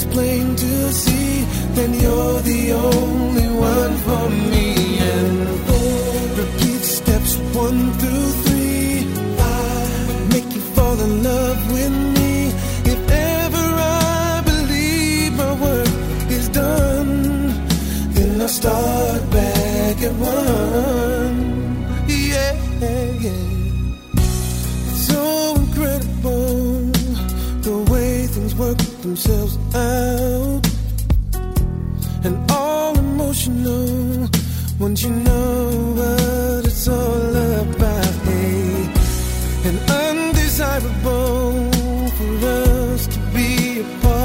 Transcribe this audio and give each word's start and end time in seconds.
is 0.00 0.12
plain 0.12 0.56
to 0.56 0.92
see, 0.92 1.44
then 1.74 1.92
you're 1.94 2.40
the 2.40 2.72
only 2.72 3.48
one 3.48 3.96
for 4.06 4.28
me. 4.50 4.98
And 4.98 6.38
repeat 6.38 6.82
steps 6.82 7.36
one 7.54 7.92
through. 7.94 8.09
themselves 29.22 29.58
out 29.74 30.66
and 32.24 32.50
all 32.50 32.98
emotional 32.98 34.28
once 34.78 35.02
you 35.02 35.10
know 35.10 35.70
what 35.94 36.66
it's 36.66 36.88
all 36.88 37.36
about. 37.36 38.14
Hey, 38.24 38.90
and 39.66 39.78
undesirable 39.90 41.70
for 42.16 42.46
us 42.46 43.06
to 43.08 43.18
be 43.34 43.80
apart. 43.80 44.19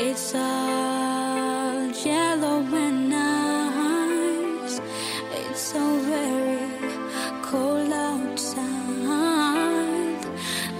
It's 0.00 0.32
all 0.32 1.88
yellow 1.90 2.62
and 2.72 3.10
nice. 3.10 4.80
It's 5.32 5.60
so 5.60 5.98
very 5.98 6.70
cold 7.42 7.92
outside, 7.92 8.64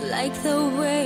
like 0.09 0.35
the 0.45 0.71
way. 0.79 0.98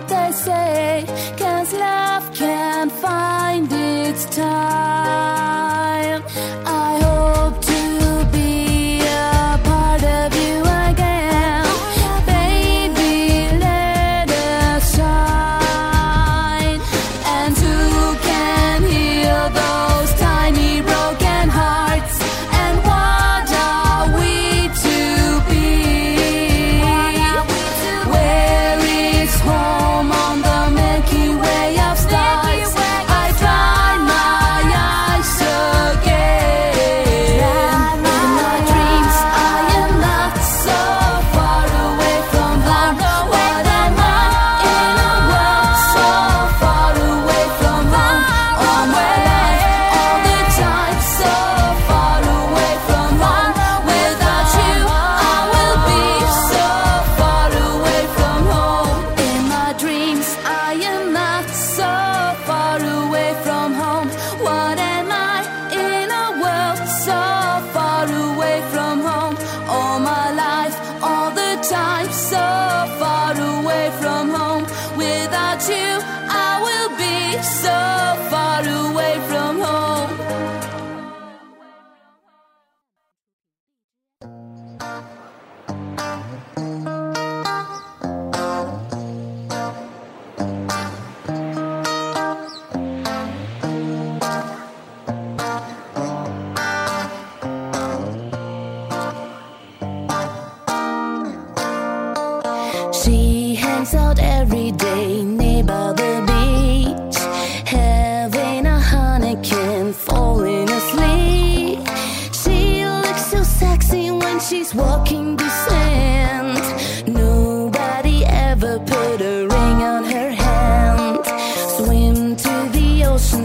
what 0.00 0.08
they 0.08 0.32
say, 0.32 1.04
cause 1.36 1.72
love 1.74 2.34
can't 2.34 2.92
find 2.92 3.68
its 3.70 4.24
time. 4.36 4.99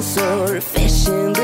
So 0.05 0.43
efficient. 0.53 1.34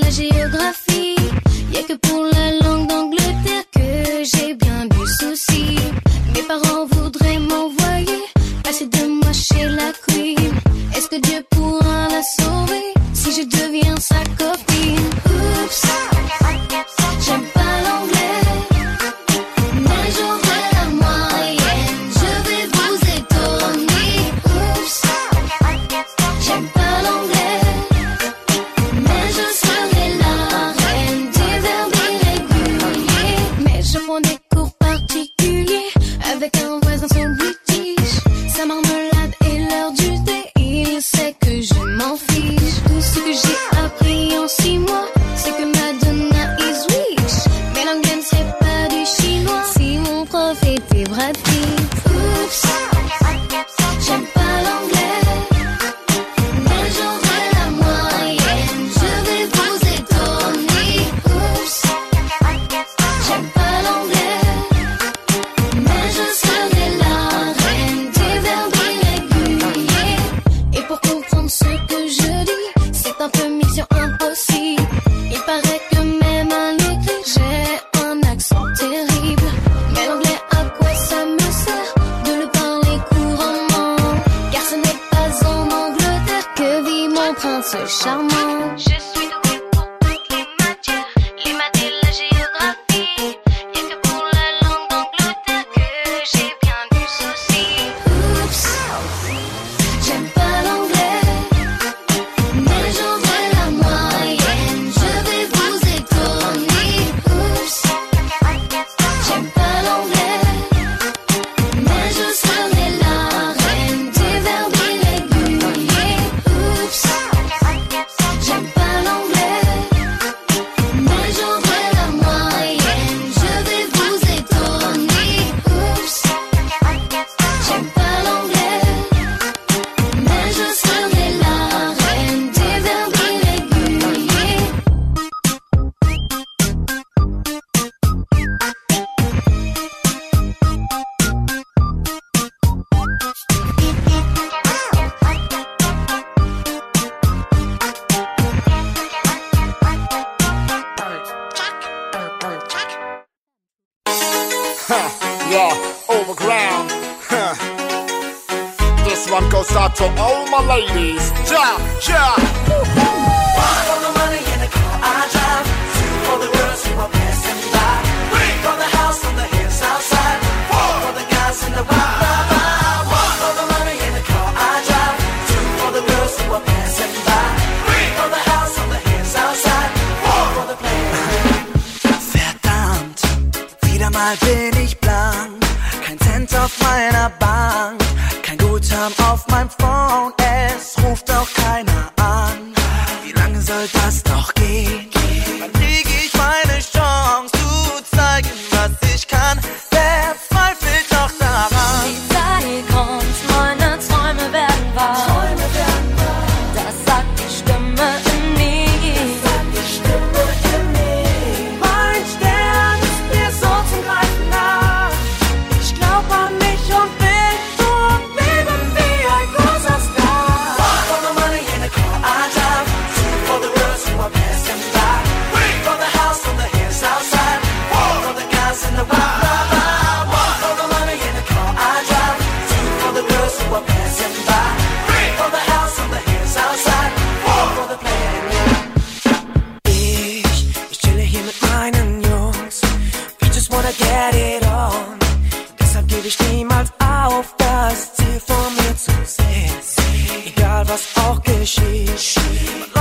la 0.00 0.10
géographie. 0.10 1.16
Y 1.72 1.76
a 1.78 1.82
que 1.82 1.94
pour 1.94 2.24
la 2.24 2.50
langue 2.62 2.88
d'Angleterre 2.88 3.64
que 3.72 4.24
j'ai 4.24 4.54
bien 4.54 4.86
du 4.86 5.06
souci. 5.18 5.76
Mes 6.34 6.42
parents 6.42 6.86
voudraient 6.92 7.38
m'envoyer 7.38 8.22
passer 8.62 8.86
de 8.86 9.06
moi 9.06 9.32
chez 9.32 9.64
la 9.68 9.92
queen. 10.06 10.52
Est-ce 10.96 11.08
que 11.08 11.20
Dieu 11.20 11.44
pourra 11.50 12.08
la 12.08 12.22
sauver 12.22 12.94
si 13.14 13.30
je 13.32 13.42
deviens 13.42 13.96
sa 13.98 14.20
copine? 14.38 14.69
see. 42.28 42.59
concert 87.40 87.88
charmant. 87.88 88.76
Je 88.76 89.09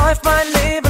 wife, 0.09 0.23
my 0.23 0.43
neighbor. 0.53 0.88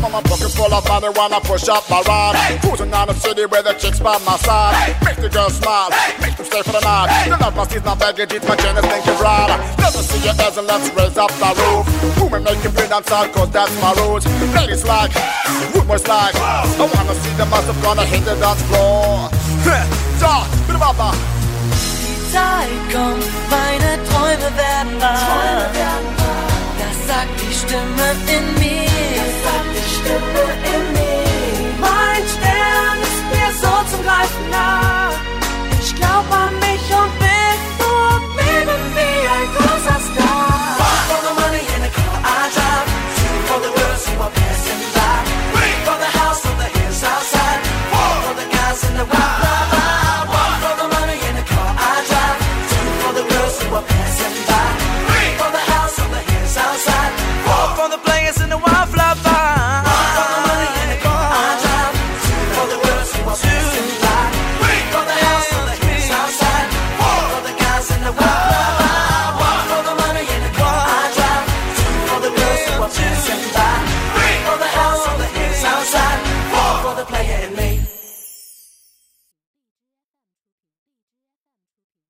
I'm 0.00 0.06
on 0.06 0.12
my 0.12 0.22
pockets 0.24 0.56
full 0.56 0.72
of 0.72 0.80
money 0.88 1.12
when 1.12 1.28
I 1.28 1.40
push 1.44 1.68
up 1.68 1.84
my 1.90 2.00
rod. 2.08 2.32
Hey. 2.32 2.56
Cruising 2.64 2.88
down 2.88 3.08
the 3.08 3.14
city 3.20 3.44
with 3.44 3.64
the 3.68 3.74
chicks 3.76 4.00
by 4.00 4.16
my 4.24 4.32
side. 4.40 4.72
Hey. 4.72 4.96
Make 5.04 5.20
the 5.20 5.28
girls 5.28 5.52
smile, 5.60 5.92
hey. 5.92 6.16
make 6.24 6.36
them 6.40 6.46
stay 6.48 6.62
for 6.64 6.72
the 6.72 6.80
night. 6.80 7.12
Hey. 7.12 7.28
The 7.28 7.36
love 7.36 7.54
my 7.54 7.68
sees 7.68 7.84
my 7.84 7.94
baggage, 8.00 8.32
it's 8.32 8.48
my 8.48 8.56
chain 8.56 8.80
is 8.80 8.86
thinking 8.88 9.20
right. 9.20 9.60
Never 9.76 10.00
see 10.00 10.24
your 10.24 10.32
as 10.40 10.56
and 10.56 10.66
let's 10.66 10.88
raise 10.96 11.18
up 11.20 11.28
the 11.36 11.52
roof. 11.52 11.84
Women 12.16 12.48
make 12.48 12.64
you 12.64 12.72
bleed 12.72 12.88
outside 12.88 13.28
cause 13.36 13.50
that's 13.52 13.76
my 13.84 13.92
rules. 14.00 14.24
Ladies 14.56 14.88
like, 14.88 15.12
rude 15.76 15.84
boys 15.84 16.08
like. 16.08 16.32
I 16.32 16.80
wanna 16.80 17.14
see 17.20 17.36
the 17.36 17.44
muscle 17.44 17.76
gonna 17.84 18.08
hit 18.08 18.24
the 18.24 18.40
dance 18.40 18.62
floor. 18.72 19.28
Ja, 20.16 20.48
bin 20.64 20.80
Papa. 20.80 21.12
Zeit 22.32 22.72
kommt, 22.88 23.28
meine 23.52 24.00
Träume 24.08 24.48
werden 24.56 24.96
wahr. 24.96 25.68
Das 26.80 26.96
sagt 27.04 27.36
die 27.36 27.52
Stimme 27.52 28.16
in 28.32 28.44
mir. 28.56 28.80
Stimme 30.00 30.44
im 30.74 30.92
Nebel. 30.92 31.74
Mein 31.80 32.22
Stern 32.34 32.98
ist 33.08 33.22
mir 33.32 33.50
so 33.62 33.72
zum 33.90 34.02
Greifen 34.04 34.50
nah. 34.50 35.10
Ich 35.80 35.94
glaub 35.94 36.30
an 36.32 36.59